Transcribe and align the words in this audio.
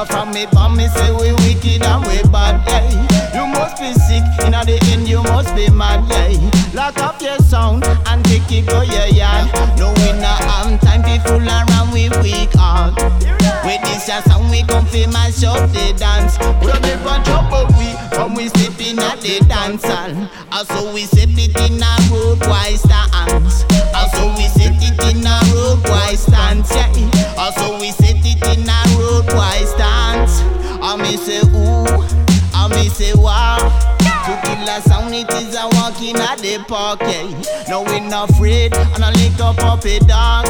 Cause 0.00 0.08
from 0.08 0.32
me, 0.32 0.46
bomb 0.50 0.78
me 0.78 0.88
say 0.88 1.12
we 1.12 1.30
wicked 1.44 1.84
and 1.84 2.00
we 2.08 2.22
bad, 2.32 2.64
yeah. 2.66 3.36
You 3.36 3.44
must 3.52 3.76
be 3.76 3.92
sick, 3.92 4.24
in 4.40 4.52
the 4.52 4.80
end 4.88 5.06
you 5.06 5.22
must 5.24 5.54
be 5.54 5.68
mad, 5.68 6.08
yeah. 6.08 6.40
Lock 6.72 6.96
up 6.96 7.20
your 7.20 7.36
sound 7.36 7.84
and 7.84 8.24
take 8.24 8.50
it 8.50 8.66
go 8.66 8.80
your 8.80 9.12
yard. 9.12 9.52
No, 9.76 9.92
we 10.00 10.12
not 10.16 10.40
have 10.40 10.80
time 10.80 11.02
to 11.04 11.20
fool 11.28 11.44
around 11.44 11.92
with 11.92 12.16
weak 12.22 12.48
heart. 12.56 12.96
With 13.60 13.82
this 13.84 14.08
a 14.08 14.22
sound 14.24 14.50
we 14.50 14.62
come 14.62 14.86
fi 14.86 15.04
mash 15.04 15.44
up 15.44 15.68
the 15.68 15.92
dance. 15.92 16.40
We 16.64 16.72
don't 16.72 16.80
never 16.80 17.20
trouble 17.20 17.68
we 17.76 17.92
from 18.16 18.32
we 18.32 18.48
stepping 18.48 18.98
at 19.00 19.20
the 19.20 19.44
dance 19.52 19.84
hall. 19.84 20.16
Also 20.50 20.94
we 20.94 21.04
set 21.04 21.28
it 21.28 21.52
in 21.60 21.76
a 21.76 21.92
road 22.08 22.40
wise 22.48 22.80
stance. 22.80 23.68
Also 23.92 24.32
we 24.32 24.48
set 24.48 24.80
it 24.80 24.96
in 25.12 25.28
a 25.28 25.36
road 25.52 25.84
wise 25.84 26.24
stance. 26.24 26.72
Yeah. 26.72 26.88
Also 27.36 27.78
we 27.78 27.90
set 27.92 28.16
it 28.24 28.40
in 28.48 28.64
a 28.64 28.89
road 29.20 29.34
wise 29.34 29.70
stance. 29.70 30.40
I 30.82 30.96
me 30.96 31.16
say 31.16 31.40
ooh, 31.40 31.86
I 32.54 32.68
me 32.70 32.88
say 32.88 33.12
wow. 33.14 33.58
To 33.98 34.40
kill 34.46 34.68
a 34.68 34.80
sound, 34.82 35.14
it 35.14 35.30
is 35.32 35.54
a 35.56 35.68
walking 35.72 36.16
at 36.16 36.38
the 36.38 36.62
park. 36.68 37.00
No, 37.68 37.82
we 37.82 38.00
not 38.00 38.30
afraid, 38.30 38.74
and 38.74 39.04
I 39.04 39.10
lick 39.12 39.40
up 39.40 39.56
puppy 39.56 39.98
dog. 40.00 40.46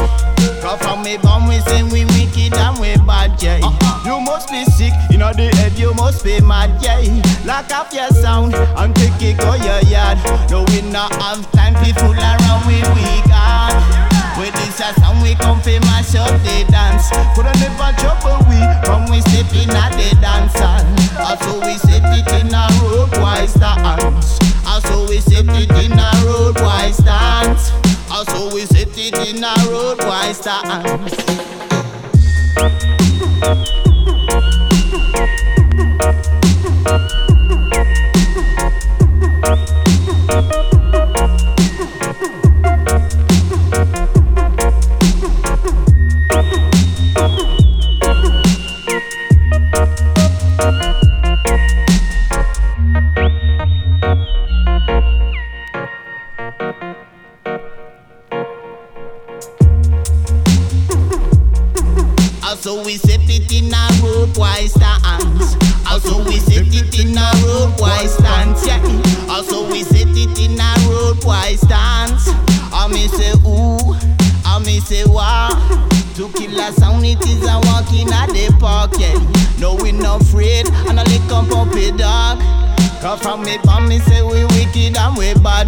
Cause 0.61 0.79
from 0.81 1.03
me 1.03 1.17
bomb, 1.17 1.47
we 1.47 1.59
say 1.61 1.83
we 1.83 2.05
wicked 2.05 2.53
and 2.53 2.79
we 2.79 2.95
bad, 3.07 3.41
yeah. 3.41 3.59
Uh-huh. 3.63 4.09
You 4.09 4.19
must 4.19 4.49
be 4.49 4.63
sick, 4.65 4.93
in 5.09 5.19
the 5.19 5.49
head, 5.55 5.73
you 5.73 5.93
must 5.93 6.23
be 6.23 6.39
mad, 6.41 6.81
yeah. 6.83 7.01
Lock 7.45 7.71
up 7.71 7.93
your 7.93 8.09
sound 8.09 8.53
and 8.53 8.95
take 8.95 9.21
it 9.21 9.37
go 9.37 9.55
your 9.55 9.81
yard. 9.89 10.17
No, 10.51 10.65
we 10.67 10.81
not 10.81 11.11
have 11.21 11.49
time 11.51 11.73
to 11.83 11.93
fool 11.99 12.13
around 12.13 12.67
with 12.67 12.87
weak 12.95 13.31
heart. 13.31 14.10
With 14.37 14.53
this 14.55 14.79
a 14.79 14.93
sound, 14.99 15.21
we 15.21 15.35
come 15.35 15.61
fi 15.61 15.79
mash 15.79 16.15
up 16.15 16.31
the 16.41 16.65
dance. 16.71 17.09
Coulda 17.35 17.51
never 17.59 17.91
trouble 17.99 18.39
we 18.49 18.57
from 18.83 19.05
we 19.11 19.21
stepping 19.21 19.69
at 19.69 19.91
the 19.93 20.15
dance 20.19 20.53
hall. 20.55 20.81
Also 21.19 21.59
we 21.61 21.77
set 21.77 22.01
it 22.17 22.27
in 22.39 22.53
a 22.53 22.67
road 22.81 23.11
wise 23.21 23.53
stance. 23.53 24.39
Also 24.65 25.07
we 25.07 25.19
set 25.19 25.45
it 25.47 25.71
in 25.83 25.93
a 25.93 26.11
road 26.25 26.55
wise 26.61 26.97
stance. 26.97 27.71
Also 28.09 28.53
we 28.53 28.65
set 28.65 28.97
it 28.97 29.15
in 29.27 29.43
a 29.43 29.53
road 29.69 29.99
wise 29.99 30.37
stance. 30.37 31.70
A 64.37 64.39
road 64.39 64.69
stance. 64.69 65.55
Also 65.89 66.23
we 66.23 66.39
set 66.39 66.67
it 66.67 66.99
in 66.99 67.17
a 67.17 67.31
road 67.43 67.73
wise 67.79 68.13
stance. 68.13 68.65
Yeah. 68.65 68.81
Also 69.29 69.69
we 69.69 69.83
set 69.83 70.07
it 70.07 70.39
in 70.39 70.59
a 70.59 70.89
road 70.89 71.23
wise 71.23 71.61
stance. 71.61 72.29
I 72.73 72.87
me 72.87 73.07
say 73.07 73.33
ooh, 73.45 73.95
I 74.45 74.59
me 74.65 74.79
say 74.79 75.03
wow. 75.05 75.49
To 76.15 76.29
kill 76.33 76.59
a 76.59 76.71
sound, 76.73 77.05
it 77.05 77.25
is 77.25 77.43
a 77.43 77.59
walking 77.65 78.11
at 78.11 78.27
the 78.27 78.55
park. 78.59 78.91
Yeah. 78.99 79.17
No 79.59 79.75
we 79.75 79.91
not 79.91 80.21
afraid, 80.21 80.67
and 80.87 80.99
a 80.99 81.03
little 81.03 81.43
puppy 81.45 81.91
dog. 81.91 82.39
Cause 83.01 83.21
from 83.21 83.43
me 83.43 83.57
bomb, 83.63 83.87
me 83.87 83.99
say 83.99 84.21
we 84.21 84.45
wicked 84.45 84.97
and 84.97 85.17
we 85.17 85.33
bad. 85.35 85.67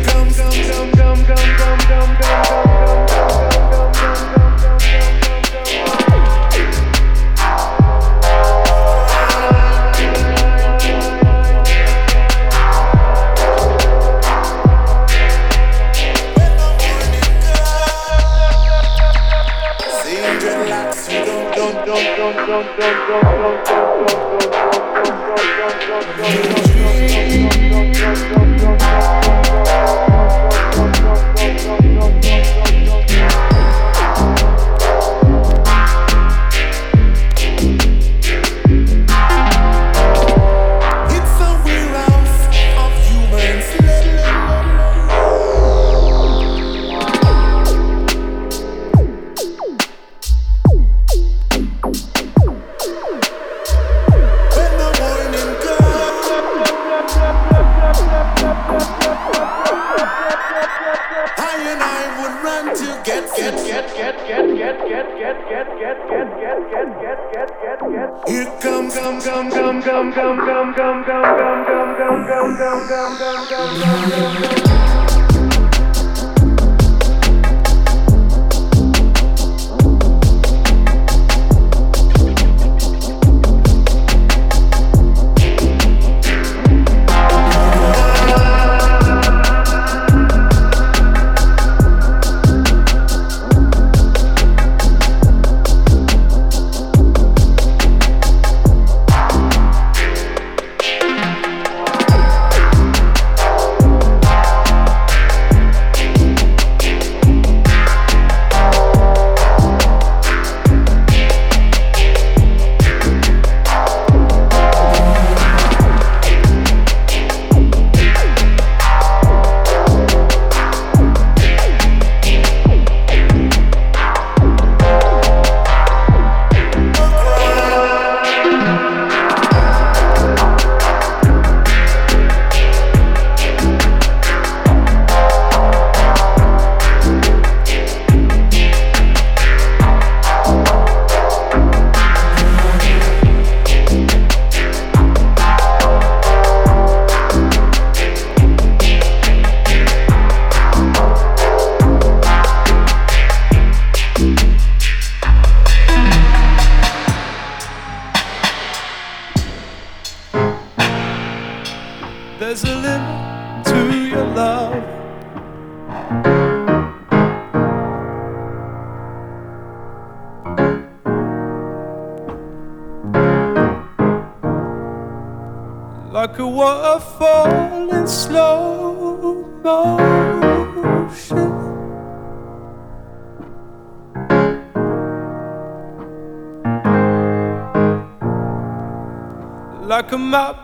come 190.11 190.33
up 190.33 190.60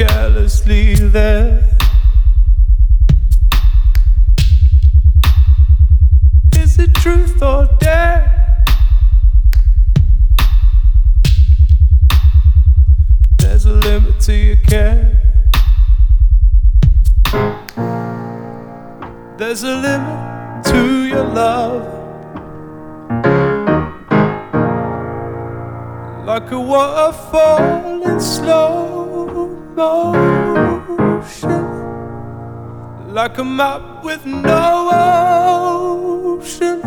carelessly 0.00 0.94
there. 0.94 1.62
Is 6.56 6.78
it 6.78 6.94
truth 6.94 7.42
or 7.42 7.66
dare? 7.78 8.64
There's 13.36 13.66
a 13.66 13.72
limit 13.72 14.20
to 14.20 14.32
your 14.32 14.56
care. 14.56 15.20
There's 19.36 19.62
a 19.64 19.74
limit 19.86 20.64
to 20.64 21.04
your 21.08 21.24
love. 21.24 21.84
Like 26.24 26.50
a 26.52 26.58
waterfall 26.58 27.58
falling 28.00 28.20
slow 28.20 28.99
motion 29.74 31.60
like 33.12 33.38
a 33.38 33.44
map 33.44 34.04
with 34.04 34.24
no 34.24 34.90
ocean. 36.38 36.80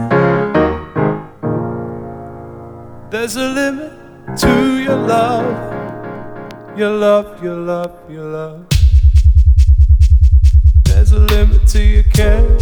There's 3.09 3.36
a 3.36 3.49
limit 3.49 3.91
to 4.38 4.77
your 4.81 4.95
love, 4.95 5.45
your 6.77 6.91
love, 6.91 7.43
your 7.43 7.57
love, 7.57 8.09
your 8.09 8.25
love. 8.25 8.65
There's 10.86 11.11
a 11.11 11.19
limit 11.19 11.67
to 11.67 11.84
your 11.84 12.03
care. 12.03 12.57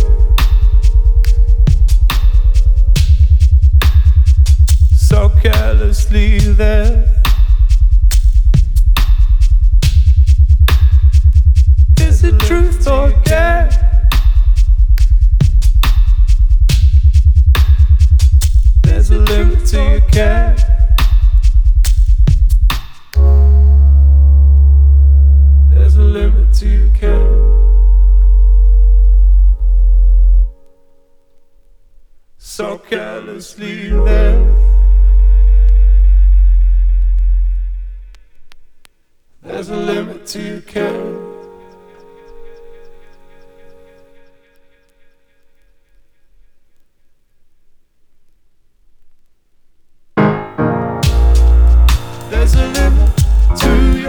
So 4.95 5.29
carelessly 5.41 6.39
there. 6.39 7.20
There's 18.83 19.09
a 19.09 19.17
limit 19.17 19.65
to 19.67 19.77
your 19.77 20.01
care. 20.01 20.55
There's 25.69 25.95
a 25.97 26.01
limit 26.01 26.53
to 26.53 26.67
your 26.67 26.93
care. 26.93 27.37
So 32.37 32.77
carelessly 32.77 33.89
there. 33.89 34.55
There's 39.41 39.69
a 39.69 39.75
limit 39.75 40.27
to 40.27 40.41
your 40.41 40.61
care. 40.61 41.40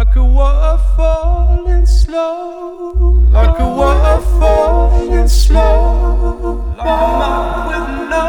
like 0.00 0.16
a 0.16 0.24
waterfall 0.24 1.68
in 1.68 1.84
slow, 1.86 2.94
like 3.32 3.58
a 3.60 3.68
waterfall 3.68 5.12
in 5.12 5.28
slow, 5.28 6.64
like 6.78 6.86
a 6.86 6.92
map 7.20 7.68
with 7.68 7.88
no, 8.08 8.24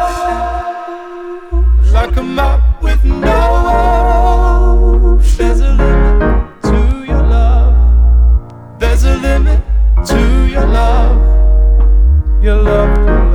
like 1.93 2.17
a 2.17 2.23
map 2.23 2.83
with 2.83 3.05
no. 3.05 3.37
There's 5.37 5.61
a 5.61 5.71
limit 5.71 6.61
to 6.63 7.05
your 7.07 7.23
love. 7.23 7.73
There's 8.77 9.05
a 9.05 9.15
limit 9.15 9.63
to 10.07 10.19
your 10.49 10.65
love. 10.65 12.43
Your 12.43 12.57
love. 12.57 13.30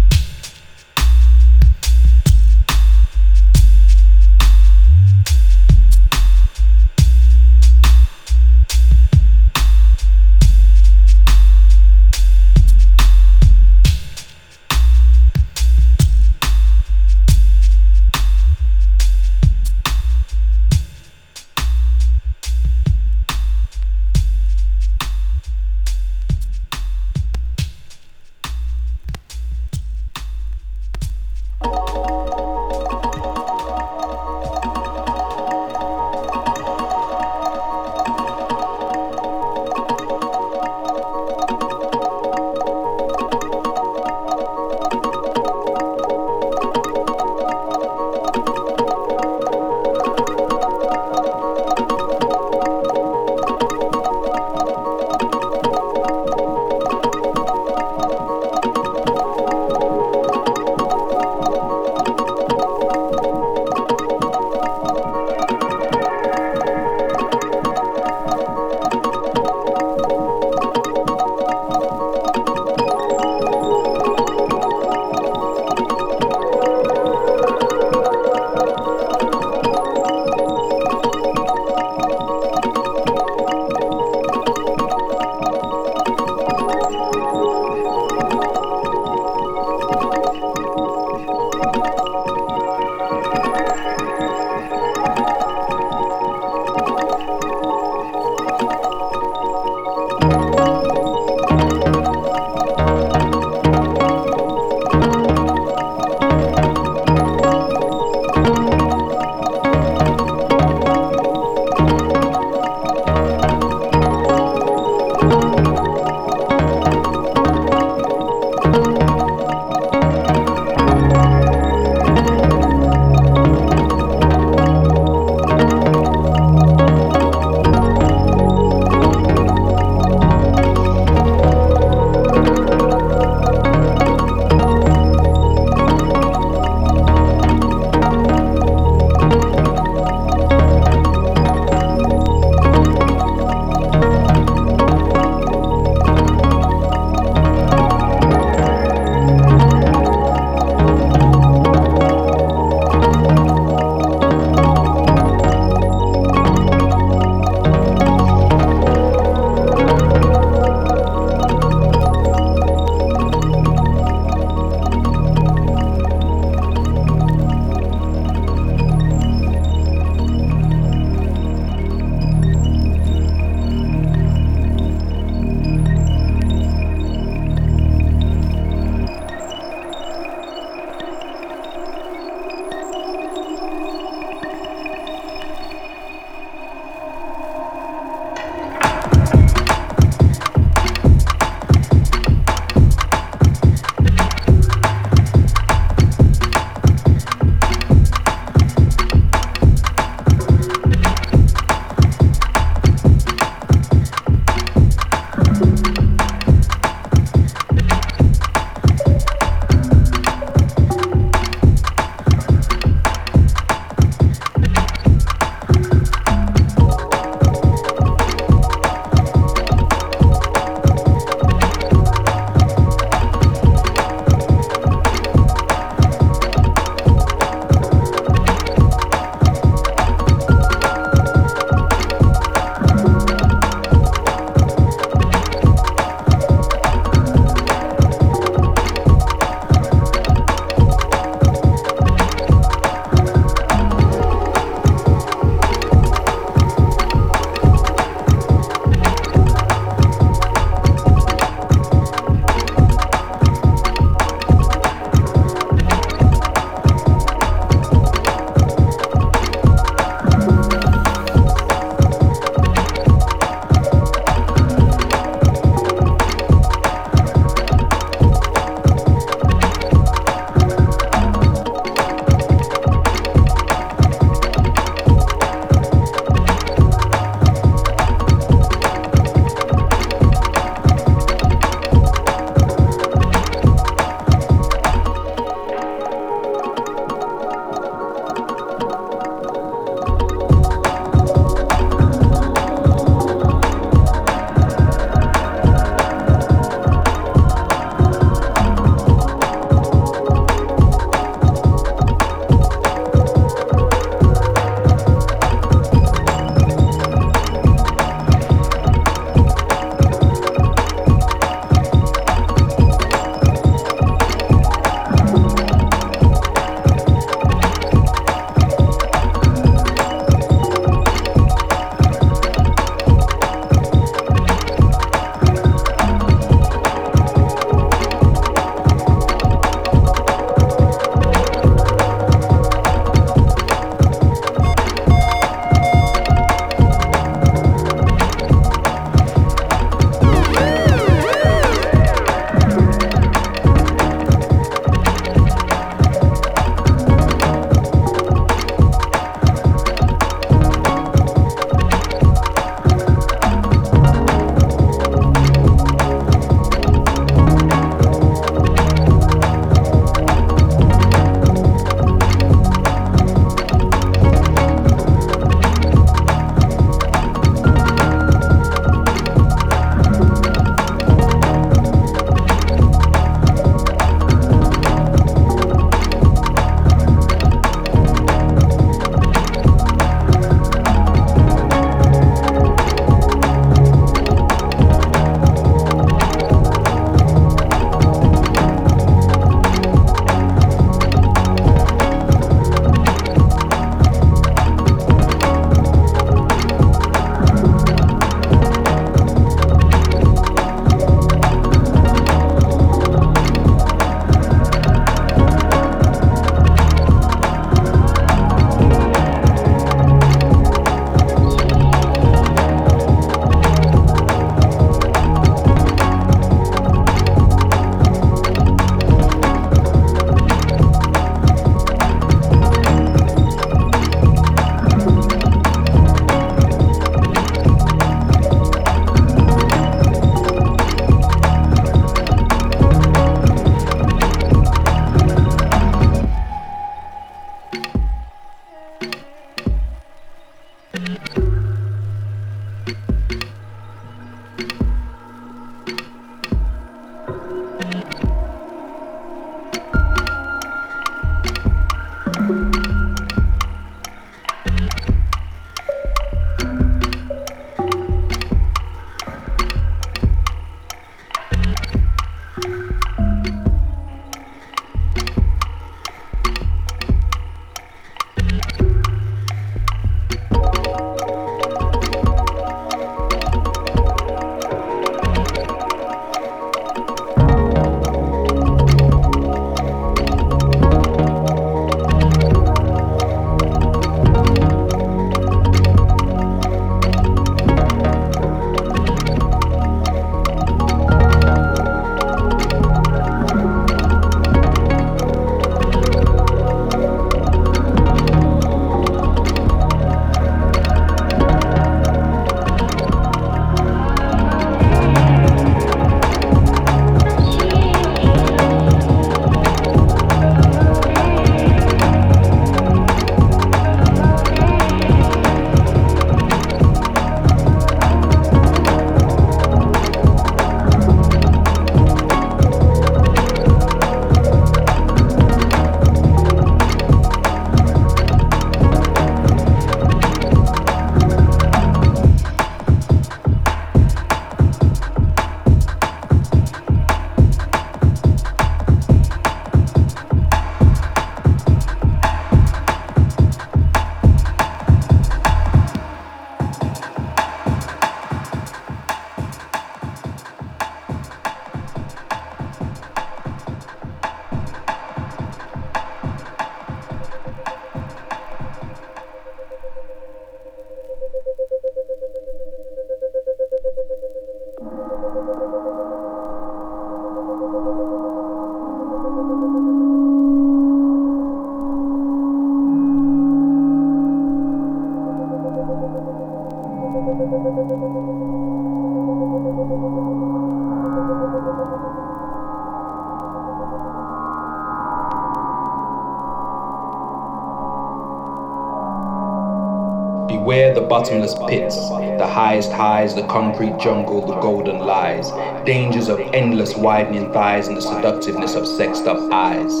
Bottomless 591.12 591.54
pits, 591.68 591.94
the 592.38 592.46
highest 592.46 592.90
highs, 592.90 593.34
the 593.34 593.46
concrete 593.46 593.98
jungle, 593.98 594.46
the 594.46 594.58
golden 594.60 594.98
lies, 594.98 595.50
dangers 595.84 596.30
of 596.30 596.40
endless 596.54 596.96
widening 596.96 597.52
thighs, 597.52 597.86
and 597.86 597.98
the 597.98 598.00
seductiveness 598.00 598.74
of 598.74 598.86
sexed 598.86 599.26
up 599.26 599.36
eyes. 599.52 600.00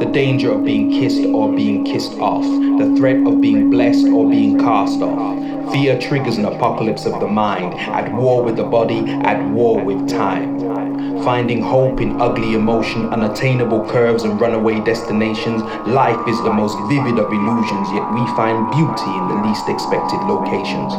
The 0.00 0.10
danger 0.12 0.50
of 0.50 0.64
being 0.64 0.90
kissed 0.90 1.24
or 1.26 1.54
being 1.54 1.84
kissed 1.84 2.14
off, 2.14 2.42
the 2.42 2.92
threat 2.96 3.24
of 3.24 3.40
being 3.40 3.70
blessed 3.70 4.08
or 4.08 4.28
being 4.28 4.58
cast 4.58 5.00
off. 5.00 5.72
Fear 5.72 6.00
triggers 6.00 6.36
an 6.36 6.46
apocalypse 6.46 7.06
of 7.06 7.20
the 7.20 7.28
mind, 7.28 7.72
at 7.74 8.12
war 8.12 8.42
with 8.42 8.56
the 8.56 8.64
body, 8.64 9.08
at 9.08 9.40
war 9.50 9.80
with 9.84 10.08
time. 10.08 10.81
Finding 11.24 11.62
hope 11.62 12.00
in 12.00 12.20
ugly 12.20 12.54
emotion, 12.54 13.08
unattainable 13.10 13.88
curves 13.88 14.24
and 14.24 14.40
runaway 14.40 14.80
destinations, 14.80 15.62
life 15.86 16.18
is 16.26 16.36
the 16.42 16.52
most 16.52 16.76
vivid 16.88 17.16
of 17.20 17.32
illusions, 17.32 17.88
yet 17.92 18.12
we 18.12 18.26
find 18.34 18.68
beauty 18.72 19.10
in 19.18 19.28
the 19.28 19.46
least 19.46 19.68
expected 19.68 20.18
locations. 20.26 20.92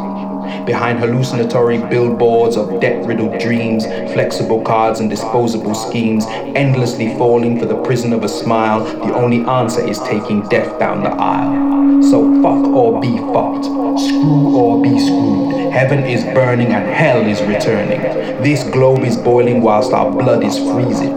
Behind 0.66 0.98
hallucinatory 0.98 1.80
billboards 1.90 2.56
of 2.56 2.80
debt 2.80 3.06
riddled 3.06 3.38
dreams, 3.38 3.86
flexible 4.14 4.62
cards, 4.62 5.02
and 5.02 5.10
disposable 5.10 5.76
schemes, 5.76 6.26
endlessly 6.56 7.10
falling 7.18 7.60
for 7.60 7.66
the 7.66 7.82
prison 7.84 8.14
of 8.14 8.24
a 8.24 8.30
smile, 8.30 8.82
the 9.06 9.14
only 9.14 9.42
answer 9.42 9.86
is 9.86 10.00
taking 10.04 10.48
death 10.48 10.80
down 10.80 11.04
the 11.04 11.10
aisle. 11.10 12.02
So 12.02 12.42
fuck 12.42 12.66
or 12.66 13.02
be 13.02 13.18
fucked, 13.34 13.66
screw 14.00 14.56
or 14.56 14.82
be 14.82 14.98
screwed. 15.00 15.53
Heaven 15.74 16.04
is 16.04 16.24
burning 16.36 16.68
and 16.68 16.88
hell 16.88 17.26
is 17.26 17.42
returning. 17.42 18.00
This 18.44 18.64
globe 18.64 19.04
is 19.04 19.18
boiling 19.18 19.64
whilst 19.64 19.92
our 19.92 20.12
blood 20.12 20.44
is 20.44 20.56
freezing. 20.56 21.16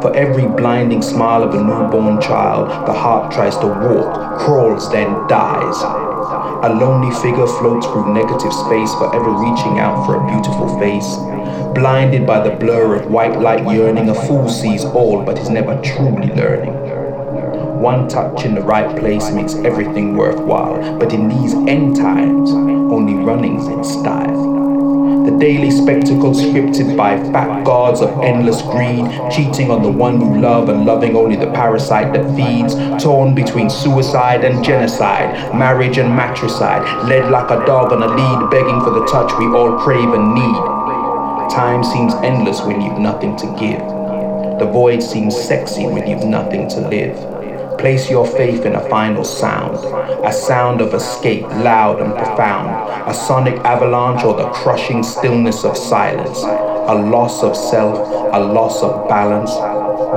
For 0.00 0.14
every 0.14 0.46
blinding 0.46 1.02
smile 1.02 1.42
of 1.42 1.52
a 1.52 1.60
newborn 1.60 2.20
child, 2.20 2.68
the 2.86 2.92
heart 2.92 3.32
tries 3.32 3.56
to 3.58 3.66
walk, 3.66 4.38
crawls, 4.38 4.88
then 4.92 5.10
dies. 5.26 5.82
A 5.82 6.72
lonely 6.80 7.12
figure 7.16 7.48
floats 7.48 7.88
through 7.88 8.14
negative 8.14 8.52
space, 8.52 8.94
forever 8.94 9.32
reaching 9.32 9.80
out 9.80 10.06
for 10.06 10.14
a 10.14 10.26
beautiful 10.30 10.78
face. 10.78 11.16
Blinded 11.74 12.24
by 12.24 12.38
the 12.38 12.54
blur 12.54 12.94
of 12.94 13.10
white 13.10 13.40
light 13.40 13.64
yearning, 13.64 14.10
a 14.10 14.14
fool 14.14 14.48
sees 14.48 14.84
all 14.84 15.24
but 15.24 15.40
is 15.40 15.50
never 15.50 15.74
truly 15.82 16.32
learning. 16.34 16.72
One 17.82 18.06
touch 18.06 18.44
in 18.44 18.54
the 18.54 18.62
right 18.62 18.96
place 18.96 19.32
makes 19.32 19.56
everything 19.56 20.16
worthwhile, 20.16 21.00
but 21.00 21.12
in 21.12 21.28
these 21.28 21.54
end 21.54 21.96
times, 21.96 22.77
only 22.90 23.14
running's 23.14 23.66
in 23.66 23.84
style. 23.84 24.58
The 25.24 25.36
daily 25.36 25.70
spectacle 25.70 26.32
scripted 26.32 26.96
by 26.96 27.16
fat 27.32 27.64
gods 27.64 28.00
of 28.00 28.08
endless 28.22 28.62
greed, 28.62 29.04
cheating 29.30 29.70
on 29.70 29.82
the 29.82 29.90
one 29.90 30.20
you 30.20 30.40
love 30.40 30.68
and 30.70 30.86
loving 30.86 31.16
only 31.16 31.36
the 31.36 31.50
parasite 31.52 32.12
that 32.14 32.24
feeds, 32.34 32.74
torn 33.02 33.34
between 33.34 33.68
suicide 33.68 34.44
and 34.44 34.64
genocide, 34.64 35.54
marriage 35.54 35.98
and 35.98 36.16
matricide, 36.16 36.82
led 37.06 37.30
like 37.30 37.50
a 37.50 37.64
dog 37.66 37.92
on 37.92 38.02
a 38.02 38.08
lead, 38.08 38.50
begging 38.50 38.80
for 38.80 38.90
the 38.90 39.04
touch 39.06 39.30
we 39.38 39.46
all 39.46 39.78
crave 39.78 40.12
and 40.14 40.34
need. 40.34 40.78
Time 41.50 41.84
seems 41.84 42.14
endless 42.24 42.62
when 42.62 42.80
you've 42.80 42.98
nothing 42.98 43.36
to 43.36 43.46
give. 43.58 43.80
The 44.58 44.70
void 44.72 45.02
seems 45.02 45.36
sexy 45.36 45.86
when 45.86 46.06
you've 46.06 46.24
nothing 46.24 46.68
to 46.70 46.88
live. 46.88 47.37
Place 47.78 48.10
your 48.10 48.26
faith 48.26 48.66
in 48.66 48.74
a 48.74 48.88
final 48.88 49.22
sound, 49.22 49.76
a 50.26 50.32
sound 50.32 50.80
of 50.80 50.94
escape, 50.94 51.42
loud 51.42 52.00
and 52.00 52.12
profound, 52.12 53.08
a 53.08 53.14
sonic 53.14 53.54
avalanche 53.60 54.24
or 54.24 54.34
the 54.34 54.48
crushing 54.50 55.04
stillness 55.04 55.64
of 55.64 55.76
silence, 55.76 56.38
a 56.38 56.94
loss 56.94 57.44
of 57.44 57.56
self, 57.56 57.98
a 58.34 58.38
loss 58.38 58.82
of 58.82 59.08
balance. 59.08 59.52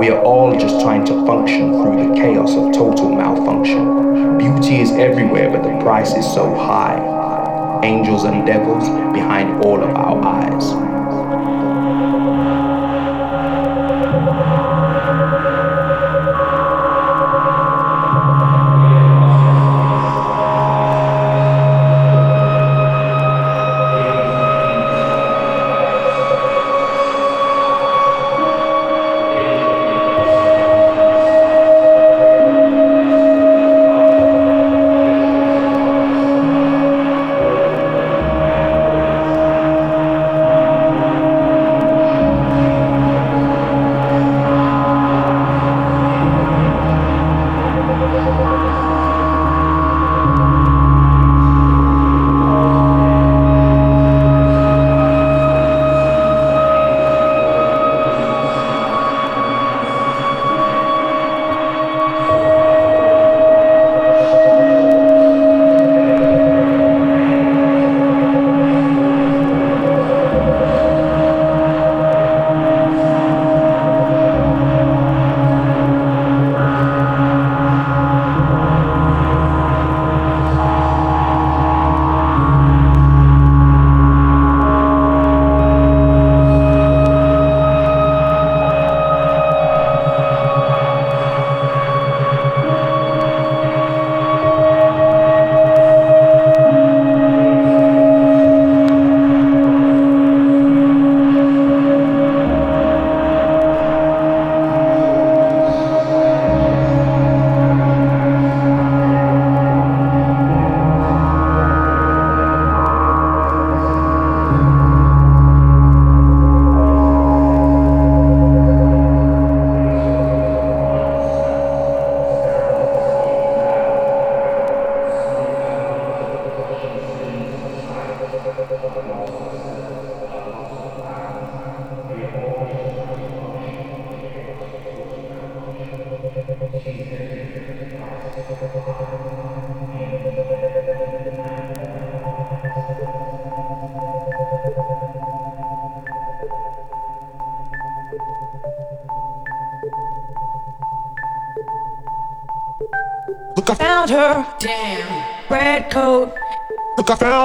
We 0.00 0.10
are 0.10 0.20
all 0.22 0.58
just 0.58 0.80
trying 0.80 1.04
to 1.04 1.24
function 1.24 1.72
through 1.72 2.08
the 2.08 2.14
chaos 2.14 2.50
of 2.56 2.72
total 2.72 3.14
malfunction. 3.14 4.38
Beauty 4.38 4.80
is 4.80 4.90
everywhere, 4.90 5.48
but 5.48 5.62
the 5.62 5.78
price 5.84 6.16
is 6.16 6.26
so 6.34 6.52
high. 6.52 7.80
Angels 7.84 8.24
and 8.24 8.44
devils 8.44 8.88
behind 9.12 9.64
all 9.64 9.82
of 9.82 9.90
our 9.90 10.20
eyes. 10.24 10.91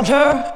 Her. 0.09 0.46